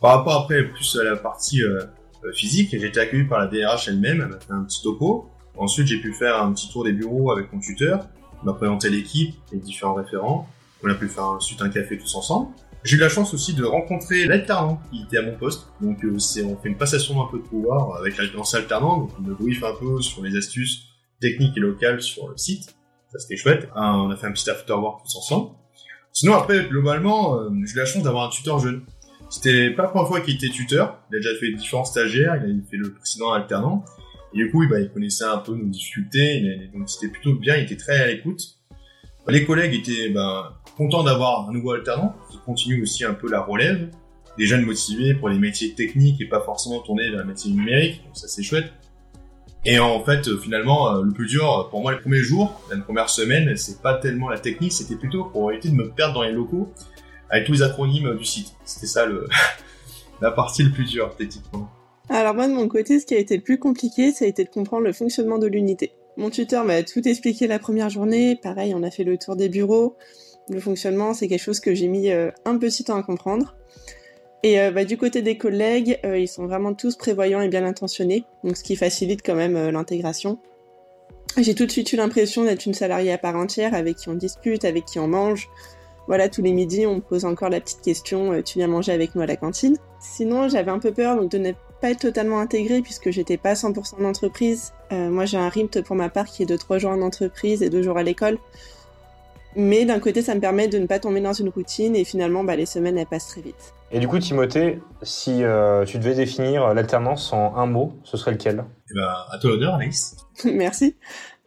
Par 0.00 0.18
rapport 0.18 0.42
après 0.42 0.64
plus 0.64 0.98
à 1.00 1.04
la 1.04 1.16
partie 1.16 1.62
euh, 1.62 1.80
euh, 2.24 2.32
physique, 2.32 2.70
j'ai 2.70 2.86
été 2.86 3.00
accueilli 3.00 3.24
par 3.24 3.38
la 3.38 3.46
DRH 3.46 3.88
elle-même, 3.88 4.20
elle 4.20 4.28
m'a 4.28 4.38
fait 4.38 4.52
un 4.52 4.64
petit 4.64 4.82
topo. 4.82 5.30
Ensuite, 5.56 5.86
j'ai 5.86 6.00
pu 6.00 6.12
faire 6.12 6.42
un 6.42 6.52
petit 6.52 6.70
tour 6.70 6.84
des 6.84 6.92
bureaux 6.92 7.30
avec 7.32 7.52
mon 7.52 7.60
tuteur, 7.60 8.06
m'a 8.44 8.52
présenté 8.52 8.90
l'équipe, 8.90 9.34
les 9.52 9.58
différents 9.58 9.94
référents. 9.94 10.48
On 10.84 10.90
a 10.90 10.94
pu 10.94 11.08
faire 11.08 11.24
ensuite 11.24 11.62
un 11.62 11.70
café 11.70 11.98
tous 11.98 12.14
ensemble. 12.14 12.50
J'ai 12.86 12.94
eu 12.94 13.00
la 13.00 13.08
chance 13.08 13.34
aussi 13.34 13.52
de 13.52 13.64
rencontrer 13.64 14.26
l'alternant 14.26 14.80
qui 14.92 15.02
était 15.02 15.18
à 15.18 15.22
mon 15.22 15.36
poste. 15.36 15.66
Donc 15.80 16.04
euh, 16.04 16.20
c'est 16.20 16.44
on 16.44 16.56
fait 16.56 16.68
une 16.68 16.76
passation 16.76 17.16
d'un 17.16 17.28
peu 17.28 17.38
de 17.38 17.42
pouvoir 17.42 17.96
avec 17.96 18.16
l'ancien 18.32 18.60
alternant, 18.60 18.98
donc 18.98 19.10
on 19.18 19.22
me 19.22 19.34
brief 19.34 19.64
un 19.64 19.74
peu 19.74 20.00
sur 20.00 20.22
les 20.22 20.36
astuces 20.36 20.84
techniques 21.20 21.56
et 21.56 21.60
locales 21.60 22.00
sur 22.00 22.28
le 22.28 22.36
site. 22.36 22.76
Ça 23.10 23.18
c'était 23.18 23.36
chouette. 23.36 23.68
on 23.74 24.08
a 24.08 24.16
fait 24.16 24.28
un 24.28 24.32
petit 24.32 24.48
after 24.48 24.74
work 24.74 25.02
tous 25.02 25.16
ensemble. 25.16 25.56
Sinon 26.12 26.34
après 26.34 26.64
globalement, 26.68 27.40
euh, 27.40 27.50
j'ai 27.64 27.74
eu 27.74 27.78
la 27.78 27.86
chance 27.86 28.04
d'avoir 28.04 28.28
un 28.28 28.30
tuteur 28.30 28.60
jeune. 28.60 28.82
C'était 29.30 29.70
pas 29.70 29.82
la 29.82 29.88
première 29.88 30.06
fois 30.06 30.20
qu'il 30.20 30.36
était 30.36 30.48
tuteur. 30.48 31.00
Il 31.10 31.16
a 31.16 31.18
déjà 31.18 31.34
fait 31.40 31.50
différents 31.50 31.84
stagiaires, 31.84 32.36
il 32.36 32.62
a 32.64 32.70
fait 32.70 32.76
le 32.76 32.94
précédent 32.94 33.32
alternant. 33.32 33.84
Et 34.32 34.36
du 34.36 34.50
coup, 34.52 34.64
bah, 34.68 34.78
il 34.78 34.92
connaissait 34.92 35.24
un 35.24 35.38
peu 35.38 35.56
nos 35.56 35.66
difficultés, 35.66 36.70
donc 36.72 36.88
c'était 36.88 37.08
plutôt 37.08 37.34
bien, 37.34 37.56
il 37.56 37.64
était 37.64 37.76
très 37.76 37.98
à 37.98 38.06
l'écoute. 38.06 38.42
Les 39.28 39.44
collègues 39.44 39.74
étaient 39.74 40.10
bah, 40.10 40.60
content 40.76 41.02
d'avoir 41.02 41.48
un 41.48 41.52
nouveau 41.52 41.72
alternant 41.72 42.14
qui 42.30 42.38
continue 42.44 42.82
aussi 42.82 43.04
un 43.04 43.14
peu 43.14 43.28
la 43.28 43.40
relève, 43.40 43.90
des 44.38 44.46
jeunes 44.46 44.64
motivés 44.64 45.14
pour 45.14 45.28
les 45.28 45.38
métiers 45.38 45.74
techniques 45.74 46.20
et 46.20 46.26
pas 46.26 46.40
forcément 46.40 46.80
tournés 46.80 47.10
vers 47.10 47.20
le 47.20 47.26
métier 47.26 47.50
numérique, 47.50 48.04
donc 48.04 48.16
ça 48.16 48.28
c'est 48.28 48.42
chouette. 48.42 48.72
Et 49.64 49.80
en 49.80 50.04
fait, 50.04 50.28
euh, 50.28 50.38
finalement, 50.38 50.94
euh, 50.94 51.02
le 51.02 51.10
plus 51.12 51.26
dur 51.26 51.68
pour 51.70 51.80
moi 51.80 51.92
les 51.92 51.98
premiers 51.98 52.20
jours, 52.20 52.60
la 52.70 52.76
première 52.76 53.10
semaine, 53.10 53.56
c'est 53.56 53.82
pas 53.82 53.94
tellement 53.94 54.28
la 54.28 54.38
technique, 54.38 54.72
c'était 54.72 54.94
plutôt 54.94 55.24
pour 55.24 55.50
éviter 55.50 55.70
de 55.70 55.74
me 55.74 55.90
perdre 55.90 56.14
dans 56.14 56.22
les 56.22 56.32
locaux 56.32 56.72
avec 57.28 57.46
tous 57.46 57.52
les 57.52 57.62
acronymes 57.62 58.16
du 58.16 58.24
site. 58.24 58.54
C'était 58.64 58.86
ça 58.86 59.06
la 60.20 60.30
partie 60.30 60.62
le 60.62 60.70
plus 60.70 60.84
dure 60.84 61.12
techniquement. 61.16 61.68
Alors 62.08 62.34
moi 62.34 62.46
de 62.46 62.52
mon 62.52 62.68
côté, 62.68 63.00
ce 63.00 63.06
qui 63.06 63.14
a 63.14 63.18
été 63.18 63.36
le 63.36 63.42
plus 63.42 63.58
compliqué, 63.58 64.12
ça 64.12 64.24
a 64.24 64.28
été 64.28 64.44
de 64.44 64.50
comprendre 64.50 64.84
le 64.84 64.92
fonctionnement 64.92 65.38
de 65.38 65.48
l'unité. 65.48 65.90
Mon 66.16 66.30
tuteur 66.30 66.64
m'a 66.64 66.82
tout 66.82 67.06
expliqué 67.06 67.46
la 67.46 67.58
première 67.58 67.90
journée, 67.90 68.36
pareil, 68.36 68.72
on 68.74 68.82
a 68.82 68.90
fait 68.90 69.04
le 69.04 69.18
tour 69.18 69.36
des 69.36 69.50
bureaux, 69.50 69.96
le 70.48 70.60
fonctionnement, 70.60 71.12
c'est 71.12 71.28
quelque 71.28 71.42
chose 71.42 71.60
que 71.60 71.74
j'ai 71.74 71.88
mis 71.88 72.10
euh, 72.10 72.30
un 72.44 72.56
petit 72.56 72.84
temps 72.84 72.96
à 72.96 73.02
comprendre. 73.02 73.54
Et 74.42 74.60
euh, 74.60 74.70
bah, 74.70 74.84
du 74.84 74.96
côté 74.96 75.20
des 75.20 75.36
collègues, 75.36 75.98
euh, 76.04 76.18
ils 76.18 76.28
sont 76.28 76.46
vraiment 76.46 76.72
tous 76.72 76.96
prévoyants 76.96 77.40
et 77.40 77.48
bien 77.48 77.64
intentionnés, 77.64 78.24
ce 78.44 78.62
qui 78.62 78.76
facilite 78.76 79.20
quand 79.24 79.34
même 79.34 79.70
l'intégration. 79.70 80.38
J'ai 81.36 81.54
tout 81.54 81.66
de 81.66 81.70
suite 81.70 81.92
eu 81.92 81.96
l'impression 81.96 82.44
d'être 82.44 82.64
une 82.64 82.74
salariée 82.74 83.12
à 83.12 83.18
part 83.18 83.36
entière, 83.36 83.74
avec 83.74 83.96
qui 83.96 84.08
on 84.08 84.14
discute, 84.14 84.64
avec 84.64 84.84
qui 84.84 84.98
on 84.98 85.08
mange. 85.08 85.48
Voilà, 86.06 86.28
tous 86.28 86.40
les 86.40 86.52
midis, 86.52 86.86
on 86.86 86.96
me 86.96 87.00
pose 87.00 87.24
encore 87.24 87.50
la 87.50 87.60
petite 87.60 87.82
question 87.82 88.40
tu 88.42 88.58
viens 88.58 88.68
manger 88.68 88.92
avec 88.92 89.16
nous 89.16 89.22
à 89.22 89.26
la 89.26 89.36
cantine? 89.36 89.76
Sinon, 90.00 90.48
j'avais 90.48 90.70
un 90.70 90.78
peu 90.78 90.92
peur 90.92 91.16
donc, 91.16 91.30
de 91.30 91.38
ne 91.38 91.52
pas 91.80 91.90
être 91.90 92.00
totalement 92.00 92.40
intégrée 92.40 92.80
puisque 92.82 93.10
j'étais 93.10 93.36
pas 93.36 93.54
100% 93.54 94.00
en 94.00 94.04
entreprise. 94.04 94.72
moi, 94.90 95.24
j'ai 95.24 95.36
un 95.36 95.48
RIMT 95.48 95.82
pour 95.84 95.96
ma 95.96 96.08
part 96.08 96.26
qui 96.26 96.42
est 96.42 96.46
de 96.46 96.56
3 96.56 96.78
jours 96.78 96.90
en 96.90 97.02
entreprise 97.02 97.62
et 97.62 97.70
2 97.70 97.82
jours 97.82 97.98
à 97.98 98.02
l'école. 98.02 98.38
Mais 99.56 99.86
d'un 99.86 99.98
côté, 99.98 100.20
ça 100.20 100.34
me 100.34 100.40
permet 100.40 100.68
de 100.68 100.78
ne 100.78 100.86
pas 100.86 100.98
tomber 100.98 101.22
dans 101.22 101.32
une 101.32 101.48
routine 101.48 101.96
et 101.96 102.04
finalement, 102.04 102.44
bah, 102.44 102.56
les 102.56 102.66
semaines, 102.66 102.98
elles 102.98 103.06
passent 103.06 103.28
très 103.28 103.40
vite. 103.40 103.72
Et 103.90 103.98
du 103.98 104.06
coup, 104.06 104.18
Timothée, 104.18 104.80
si 105.02 105.42
euh, 105.42 105.86
tu 105.86 105.98
devais 105.98 106.14
définir 106.14 106.74
l'alternance 106.74 107.32
en 107.32 107.56
un 107.56 107.64
mot, 107.64 107.94
ce 108.04 108.18
serait 108.18 108.32
lequel? 108.32 108.64
Eh 108.90 108.94
ben, 108.94 109.08
À 109.32 109.38
toi 109.38 109.50
l'honneur, 109.50 109.74
Anaïs. 109.74 110.16
Merci. 110.44 110.94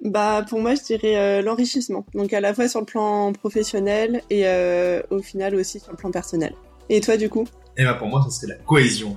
Bah, 0.03 0.43
pour 0.49 0.59
moi, 0.59 0.73
je 0.73 0.81
dirais 0.81 1.17
euh, 1.17 1.41
l'enrichissement. 1.43 2.03
Donc, 2.15 2.33
à 2.33 2.41
la 2.41 2.55
fois 2.55 2.67
sur 2.67 2.79
le 2.79 2.87
plan 2.87 3.31
professionnel 3.31 4.23
et 4.31 4.47
euh, 4.47 5.03
au 5.11 5.21
final 5.21 5.53
aussi 5.53 5.79
sur 5.79 5.91
le 5.91 5.97
plan 5.97 6.09
personnel. 6.09 6.55
Et 6.89 7.01
toi, 7.01 7.15
du 7.15 7.29
coup? 7.29 7.45
Eh 7.77 7.83
ben, 7.83 7.93
pour 7.93 8.07
moi, 8.07 8.25
ce 8.27 8.31
serait 8.31 8.53
la 8.53 8.63
cohésion. 8.63 9.15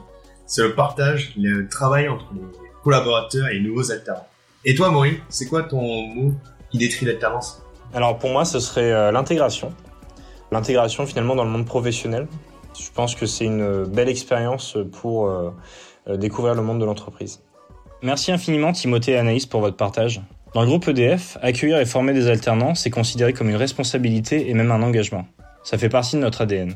C'est 0.54 0.60
le 0.60 0.74
partage, 0.74 1.32
le 1.38 1.66
travail 1.66 2.10
entre 2.10 2.26
les 2.34 2.42
collaborateurs 2.84 3.48
et 3.48 3.54
les 3.54 3.60
nouveaux 3.60 3.90
alternants. 3.90 4.26
Et 4.66 4.74
toi, 4.74 4.90
Maurice, 4.90 5.14
c'est 5.30 5.46
quoi 5.46 5.62
ton 5.62 5.80
mot 5.80 6.34
qui 6.70 6.76
détruit 6.76 7.06
l'alternance? 7.06 7.62
Alors 7.94 8.18
pour 8.18 8.28
moi, 8.28 8.44
ce 8.44 8.60
serait 8.60 8.92
euh, 8.92 9.10
l'intégration. 9.12 9.72
L'intégration 10.50 11.06
finalement 11.06 11.34
dans 11.36 11.44
le 11.44 11.50
monde 11.50 11.64
professionnel. 11.64 12.28
Je 12.78 12.90
pense 12.94 13.14
que 13.14 13.24
c'est 13.24 13.46
une 13.46 13.86
belle 13.86 14.10
expérience 14.10 14.76
pour 15.00 15.26
euh, 15.26 15.54
euh, 16.08 16.18
découvrir 16.18 16.54
le 16.54 16.60
monde 16.60 16.80
de 16.80 16.84
l'entreprise. 16.84 17.40
Merci 18.02 18.30
infiniment 18.30 18.72
Timothée 18.72 19.12
et 19.12 19.16
Anaïs 19.16 19.46
pour 19.46 19.62
votre 19.62 19.78
partage. 19.78 20.20
Dans 20.52 20.60
le 20.60 20.66
groupe 20.66 20.86
EDF, 20.86 21.38
accueillir 21.40 21.78
et 21.78 21.86
former 21.86 22.12
des 22.12 22.28
alternants, 22.28 22.74
c'est 22.74 22.90
considéré 22.90 23.32
comme 23.32 23.48
une 23.48 23.56
responsabilité 23.56 24.50
et 24.50 24.52
même 24.52 24.70
un 24.70 24.82
engagement. 24.82 25.26
Ça 25.64 25.78
fait 25.78 25.88
partie 25.88 26.16
de 26.16 26.20
notre 26.20 26.42
ADN. 26.42 26.74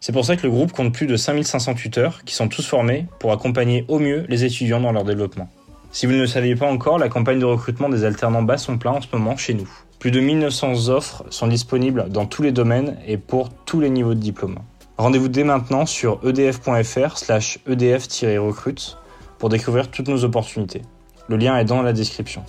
C'est 0.00 0.12
pour 0.12 0.24
ça 0.24 0.36
que 0.36 0.42
le 0.44 0.50
groupe 0.50 0.72
compte 0.72 0.94
plus 0.94 1.06
de 1.06 1.16
5500 1.16 1.74
tuteurs 1.74 2.24
qui 2.24 2.34
sont 2.34 2.48
tous 2.48 2.66
formés 2.66 3.06
pour 3.18 3.32
accompagner 3.32 3.84
au 3.88 3.98
mieux 3.98 4.24
les 4.28 4.44
étudiants 4.44 4.80
dans 4.80 4.92
leur 4.92 5.04
développement. 5.04 5.48
Si 5.90 6.06
vous 6.06 6.12
ne 6.12 6.18
le 6.20 6.26
saviez 6.26 6.54
pas 6.54 6.70
encore, 6.70 6.98
la 6.98 7.08
campagne 7.08 7.40
de 7.40 7.44
recrutement 7.44 7.88
des 7.88 8.04
alternants 8.04 8.42
bat 8.42 8.58
son 8.58 8.78
plein 8.78 8.92
en 8.92 9.00
ce 9.00 9.08
moment 9.12 9.36
chez 9.36 9.54
nous. 9.54 9.68
Plus 9.98 10.10
de 10.12 10.20
1900 10.20 10.88
offres 10.90 11.24
sont 11.30 11.48
disponibles 11.48 12.08
dans 12.10 12.26
tous 12.26 12.42
les 12.42 12.52
domaines 12.52 12.96
et 13.06 13.16
pour 13.16 13.50
tous 13.64 13.80
les 13.80 13.90
niveaux 13.90 14.14
de 14.14 14.20
diplôme. 14.20 14.58
Rendez-vous 14.98 15.28
dès 15.28 15.44
maintenant 15.44 15.86
sur 15.86 16.20
edf.fr 16.24 17.18
slash 17.18 17.58
edf-recrute 17.66 18.98
pour 19.38 19.48
découvrir 19.48 19.90
toutes 19.90 20.08
nos 20.08 20.22
opportunités. 20.24 20.82
Le 21.28 21.36
lien 21.36 21.56
est 21.58 21.64
dans 21.64 21.82
la 21.82 21.92
description. 21.92 22.44